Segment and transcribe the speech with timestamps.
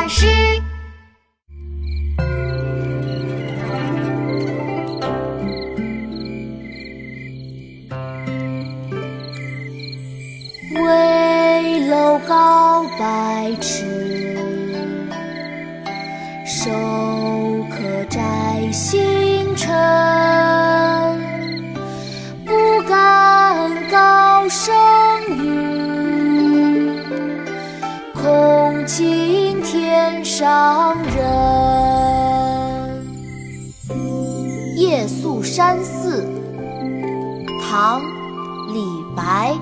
[0.00, 0.26] 老师。
[10.72, 14.36] 危楼高百尺，
[16.46, 16.70] 手
[17.68, 19.66] 可摘星辰。
[22.46, 24.72] 不敢高声
[28.88, 31.22] 恐惊天上人。
[34.76, 36.24] 夜宿山寺，
[37.60, 38.00] 唐·
[38.72, 38.80] 李
[39.14, 39.54] 白。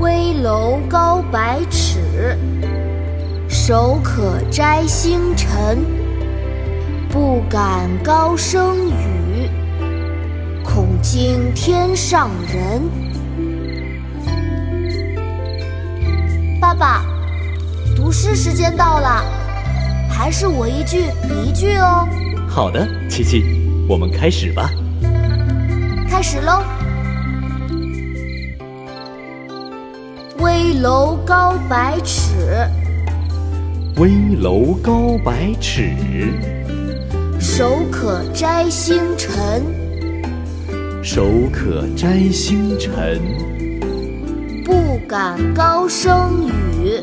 [0.00, 2.38] 危楼高百尺，
[3.46, 5.84] 手可摘星辰。
[7.10, 9.50] 不敢高声语，
[10.64, 12.80] 恐惊天上人。
[16.58, 17.04] 爸爸，
[18.06, 19.24] 读诗时间到了，
[20.08, 22.06] 还是我一句你一句哦。
[22.48, 23.42] 好的，琪琪，
[23.88, 24.70] 我们开始吧。
[26.08, 26.62] 开始喽。
[30.38, 32.64] 危楼高百尺，
[33.96, 35.90] 危楼高百尺，
[37.40, 39.64] 手可摘星辰。
[41.02, 43.20] 手可摘星辰。
[44.64, 47.02] 不敢高声语，